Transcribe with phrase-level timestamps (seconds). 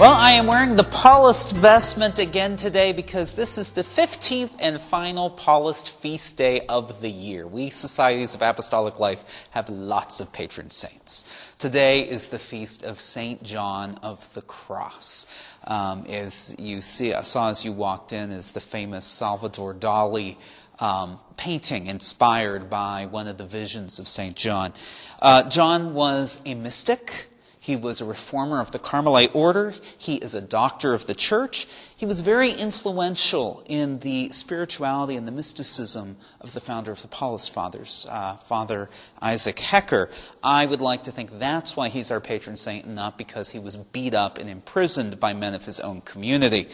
[0.00, 4.80] Well, I am wearing the Paulist vestment again today because this is the 15th and
[4.80, 7.46] final Paulist feast day of the year.
[7.46, 11.26] We Societies of Apostolic Life have lots of patron saints.
[11.58, 15.26] Today is the feast of Saint John of the Cross.
[15.64, 20.36] Um, as you see, I saw as you walked in, is the famous Salvador Dali
[20.80, 24.72] um, painting inspired by one of the visions of Saint John.
[25.20, 27.28] Uh, John was a mystic.
[27.62, 29.72] He was a reformer of the Carmelite order.
[29.96, 31.68] He is a doctor of the church.
[31.96, 37.06] He was very influential in the spirituality and the mysticism of the founder of the
[37.06, 40.10] Paulist Fathers, uh, Father Isaac Hecker.
[40.42, 43.76] I would like to think that's why he's our patron saint not because he was
[43.76, 46.66] beat up and imprisoned by men of his own community.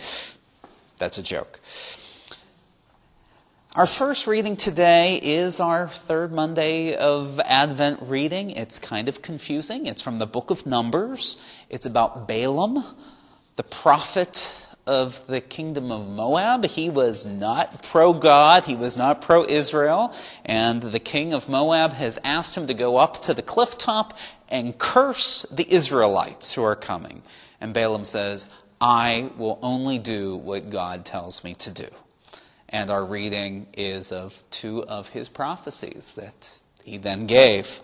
[0.96, 1.60] That's a joke.
[3.76, 8.50] Our first reading today is our third Monday of Advent reading.
[8.50, 9.84] It's kind of confusing.
[9.84, 11.36] It's from the book of Numbers.
[11.68, 12.82] It's about Balaam,
[13.56, 16.64] the prophet of the kingdom of Moab.
[16.64, 20.14] He was not pro God, he was not pro Israel,
[20.46, 24.16] and the king of Moab has asked him to go up to the cliff top
[24.48, 27.22] and curse the Israelites who are coming.
[27.60, 28.48] And Balaam says,
[28.80, 31.88] I will only do what God tells me to do.
[32.68, 37.80] And our reading is of two of his prophecies that he then gave.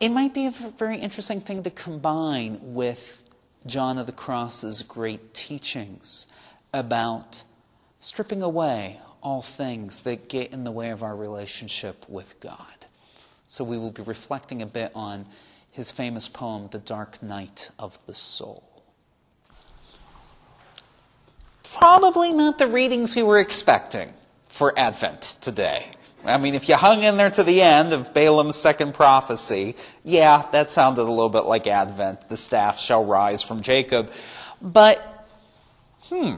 [0.00, 3.22] It might be a very interesting thing to combine with
[3.66, 6.26] John of the Cross's great teachings
[6.72, 7.44] about
[8.00, 12.86] stripping away all things that get in the way of our relationship with God.
[13.46, 15.26] So we will be reflecting a bit on
[15.70, 18.73] his famous poem, The Dark Night of the Soul
[21.84, 24.10] probably not the readings we were expecting
[24.48, 25.84] for Advent today.
[26.24, 30.46] I mean, if you hung in there to the end of Balaam's second prophecy, yeah,
[30.52, 32.30] that sounded a little bit like Advent.
[32.30, 34.10] The staff shall rise from Jacob.
[34.62, 35.28] But,
[36.04, 36.36] hmm,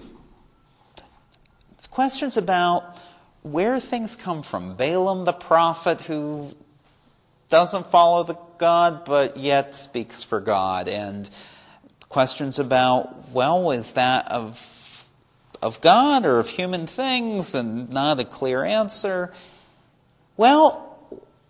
[1.75, 2.99] it's questions about
[3.43, 4.75] where things come from.
[4.75, 6.57] Balaam, the prophet who
[7.51, 10.89] doesn't follow the God, but yet speaks for God.
[10.89, 11.31] And
[12.09, 14.76] questions about, well, is that of
[15.67, 19.33] of God or of human things and not a clear answer.
[20.37, 20.83] Well,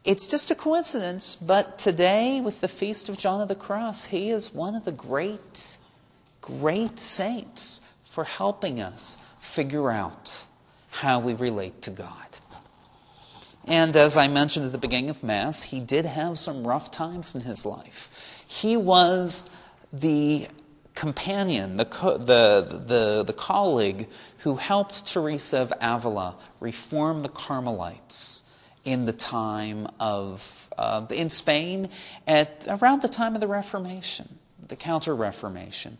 [0.04, 4.30] it's just a coincidence, but today, with the Feast of John of the Cross, he
[4.30, 5.76] is one of the great,
[6.40, 10.44] great saints for helping us figure out
[10.90, 12.38] how we relate to God.
[13.66, 17.34] And as I mentioned at the beginning of Mass, he did have some rough times
[17.34, 18.08] in his life.
[18.46, 19.50] He was
[19.92, 20.46] the
[20.96, 24.08] companion, the, co- the, the, the colleague
[24.38, 28.42] who helped Teresa of Avila reform the Carmelites
[28.84, 31.88] in the time of, uh, in Spain
[32.26, 35.98] at around the time of the Reformation, the Counter Reformation.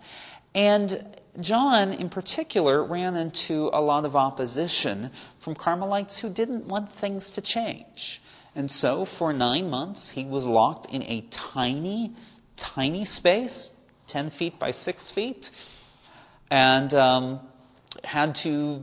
[0.54, 1.04] And
[1.40, 7.30] John, in particular, ran into a lot of opposition from Carmelites who didn't want things
[7.32, 8.22] to change.
[8.54, 12.14] And so, for nine months, he was locked in a tiny,
[12.56, 13.72] tiny space
[14.06, 15.50] 10 feet by 6 feet,
[16.50, 17.40] and um,
[18.04, 18.82] had to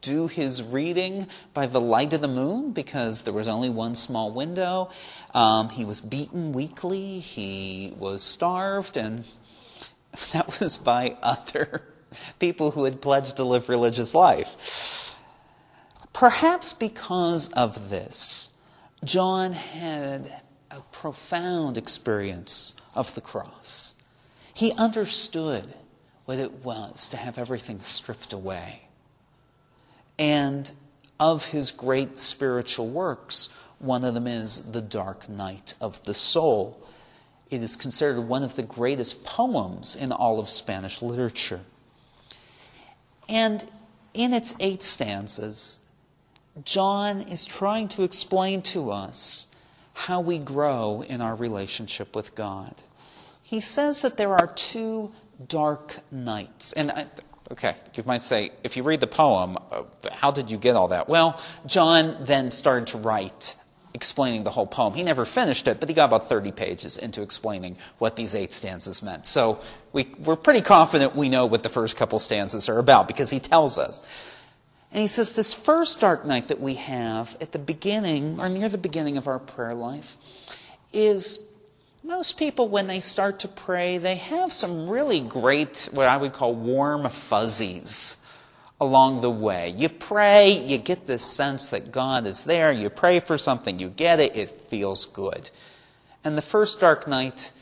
[0.00, 4.30] do his reading by the light of the moon because there was only one small
[4.30, 4.90] window.
[5.34, 9.24] Um, he was beaten weekly, he was starved, and
[10.32, 11.82] that was by other
[12.38, 15.14] people who had pledged to live religious life.
[16.12, 18.50] Perhaps because of this,
[19.04, 23.94] John had a profound experience of the cross.
[24.58, 25.72] He understood
[26.24, 28.88] what it was to have everything stripped away.
[30.18, 30.68] And
[31.20, 36.84] of his great spiritual works, one of them is The Dark Night of the Soul.
[37.50, 41.60] It is considered one of the greatest poems in all of Spanish literature.
[43.28, 43.64] And
[44.12, 45.78] in its eight stanzas,
[46.64, 49.46] John is trying to explain to us
[49.94, 52.74] how we grow in our relationship with God
[53.48, 55.10] he says that there are two
[55.48, 56.74] dark nights.
[56.74, 57.06] And I,
[57.50, 60.88] okay, you might say, if you read the poem, uh, how did you get all
[60.88, 61.08] that?
[61.08, 63.56] Well, John then started to write
[63.94, 64.92] explaining the whole poem.
[64.92, 68.52] He never finished it, but he got about 30 pages into explaining what these eight
[68.52, 69.26] stanzas meant.
[69.26, 69.60] So
[69.94, 73.40] we, we're pretty confident we know what the first couple stanzas are about because he
[73.40, 74.04] tells us.
[74.92, 78.68] And he says this first dark night that we have at the beginning, or near
[78.68, 80.18] the beginning of our prayer life,
[80.92, 81.38] is
[82.08, 86.32] most people, when they start to pray, they have some really great, what I would
[86.32, 88.16] call warm fuzzies
[88.80, 89.68] along the way.
[89.76, 93.90] You pray, you get this sense that God is there, you pray for something, you
[93.90, 95.50] get it, it feels good.
[96.24, 97.52] And the first dark night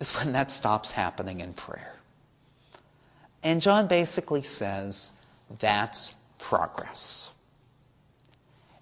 [0.00, 1.94] is when that stops happening in prayer.
[3.44, 5.12] And John basically says
[5.60, 7.30] that's progress.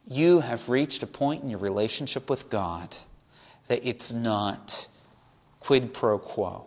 [0.08, 2.96] You have reached a point in your relationship with God
[3.68, 4.88] that it's not
[5.60, 6.66] quid pro quo.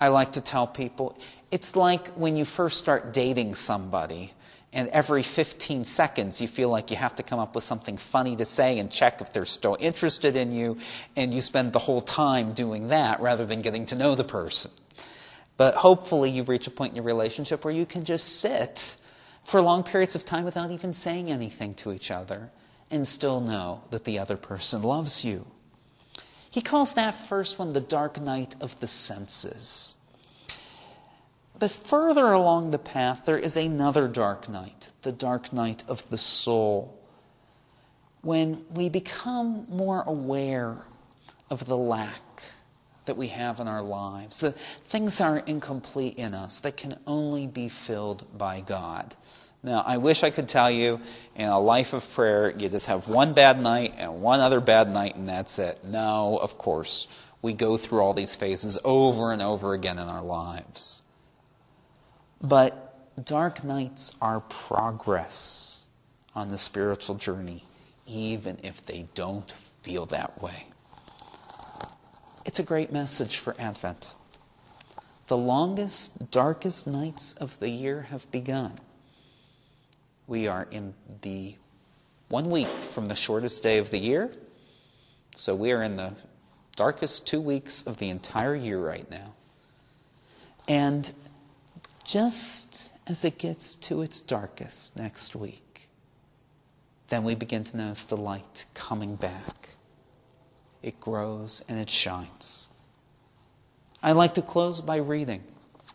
[0.00, 1.18] I like to tell people
[1.50, 4.32] it's like when you first start dating somebody
[4.72, 8.34] and every 15 seconds you feel like you have to come up with something funny
[8.36, 10.76] to say and check if they're still interested in you,
[11.14, 14.72] and you spend the whole time doing that rather than getting to know the person.
[15.56, 18.96] But hopefully, you reach a point in your relationship where you can just sit
[19.44, 22.50] for long periods of time without even saying anything to each other
[22.90, 25.46] and still know that the other person loves you.
[26.54, 29.96] He calls that first one the dark night of the senses.
[31.58, 36.16] But further along the path, there is another dark night, the dark night of the
[36.16, 36.96] soul,
[38.22, 40.82] when we become more aware
[41.50, 42.44] of the lack
[43.06, 47.00] that we have in our lives, the things that are incomplete in us that can
[47.04, 49.16] only be filled by God.
[49.64, 51.00] Now, I wish I could tell you
[51.34, 54.90] in a life of prayer, you just have one bad night and one other bad
[54.90, 55.82] night, and that's it.
[55.82, 57.08] No, of course.
[57.40, 61.02] We go through all these phases over and over again in our lives.
[62.42, 65.86] But dark nights are progress
[66.34, 67.64] on the spiritual journey,
[68.06, 69.50] even if they don't
[69.80, 70.66] feel that way.
[72.44, 74.14] It's a great message for Advent.
[75.28, 78.78] The longest, darkest nights of the year have begun.
[80.26, 81.56] We are in the
[82.28, 84.30] one week from the shortest day of the year.
[85.36, 86.12] So we are in the
[86.76, 89.34] darkest two weeks of the entire year right now.
[90.66, 91.12] And
[92.04, 95.88] just as it gets to its darkest next week,
[97.08, 99.70] then we begin to notice the light coming back.
[100.82, 102.68] It grows and it shines.
[104.02, 105.42] I like to close by reading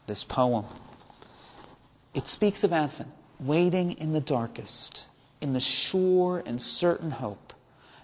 [0.07, 0.65] this poem.
[2.13, 5.07] It speaks of Advent, waiting in the darkest,
[5.41, 7.53] in the sure and certain hope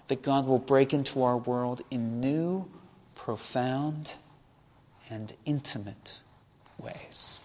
[0.08, 2.66] that God will break into our world in new,
[3.14, 4.14] profound,
[5.10, 6.20] and intimate
[6.78, 7.40] ways.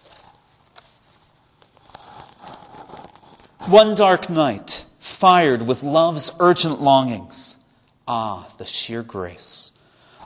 [3.66, 7.56] One dark night, fired with love's urgent longings.
[8.08, 9.72] Ah, the sheer grace.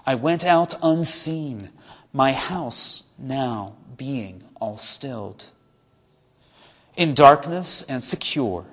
[0.06, 1.70] I went out unseen,
[2.12, 5.50] my house now being all stilled.
[6.96, 8.64] In darkness and secure,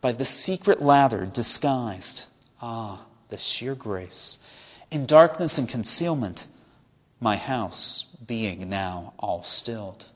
[0.00, 2.26] by the secret ladder disguised.
[2.60, 4.38] Ah, the sheer grace.
[4.92, 6.46] In darkness and concealment,
[7.18, 10.06] my house being now all stilled.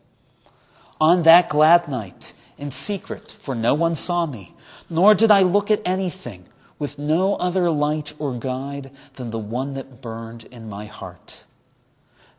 [1.01, 4.55] On that glad night, in secret, for no one saw me,
[4.89, 6.47] nor did I look at anything
[6.79, 11.47] with no other light or guide than the one that burned in my heart.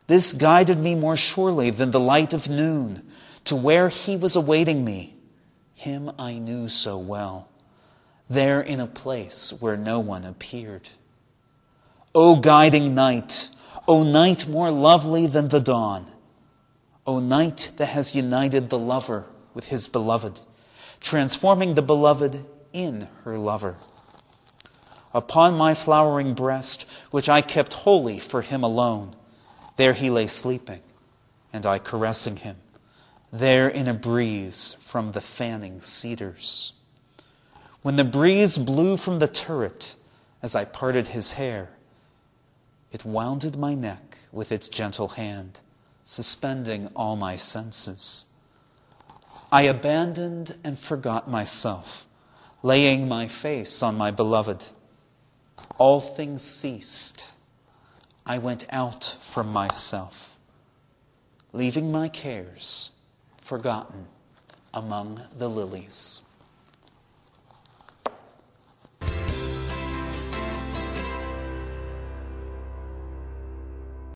[0.06, 3.02] This guided me more surely than the light of noon
[3.44, 5.16] to where he was awaiting me.
[5.78, 7.48] Him I knew so well,
[8.28, 10.88] there in a place where no one appeared.
[12.16, 13.48] O guiding night,
[13.86, 16.10] O night more lovely than the dawn,
[17.06, 20.40] O night that has united the lover with his beloved,
[20.98, 23.76] transforming the beloved in her lover.
[25.14, 29.14] Upon my flowering breast, which I kept holy for him alone,
[29.76, 30.80] there he lay sleeping,
[31.52, 32.56] and I caressing him,
[33.32, 36.72] there in a breeze from the fanning cedars.
[37.82, 39.96] When the breeze blew from the turret
[40.42, 41.70] as I parted his hair,
[42.90, 45.60] it wounded my neck with its gentle hand,
[46.04, 48.26] suspending all my senses.
[49.52, 52.06] I abandoned and forgot myself,
[52.62, 54.64] laying my face on my beloved.
[55.76, 57.32] All things ceased.
[58.24, 60.38] I went out from myself,
[61.52, 62.90] leaving my cares
[63.48, 64.06] forgotten
[64.74, 66.20] among the lilies.